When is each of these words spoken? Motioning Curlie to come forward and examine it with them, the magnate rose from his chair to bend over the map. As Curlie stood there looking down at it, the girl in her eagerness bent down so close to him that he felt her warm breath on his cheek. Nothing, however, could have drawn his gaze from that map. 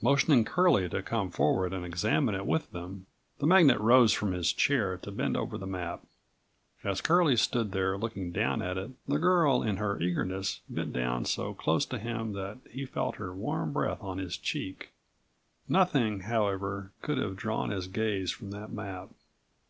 Motioning 0.00 0.42
Curlie 0.46 0.88
to 0.88 1.02
come 1.02 1.30
forward 1.30 1.74
and 1.74 1.84
examine 1.84 2.34
it 2.34 2.46
with 2.46 2.70
them, 2.72 3.04
the 3.40 3.46
magnate 3.46 3.78
rose 3.78 4.10
from 4.10 4.32
his 4.32 4.50
chair 4.54 4.96
to 4.96 5.10
bend 5.12 5.36
over 5.36 5.58
the 5.58 5.66
map. 5.66 6.00
As 6.82 7.02
Curlie 7.02 7.36
stood 7.36 7.72
there 7.72 7.98
looking 7.98 8.32
down 8.32 8.62
at 8.62 8.78
it, 8.78 8.92
the 9.06 9.18
girl 9.18 9.62
in 9.62 9.76
her 9.76 10.00
eagerness 10.00 10.62
bent 10.66 10.94
down 10.94 11.26
so 11.26 11.52
close 11.52 11.84
to 11.84 11.98
him 11.98 12.32
that 12.32 12.56
he 12.70 12.86
felt 12.86 13.16
her 13.16 13.34
warm 13.34 13.74
breath 13.74 14.02
on 14.02 14.16
his 14.16 14.38
cheek. 14.38 14.92
Nothing, 15.68 16.20
however, 16.20 16.92
could 17.02 17.18
have 17.18 17.36
drawn 17.36 17.68
his 17.68 17.86
gaze 17.86 18.30
from 18.30 18.52
that 18.52 18.72
map. 18.72 19.10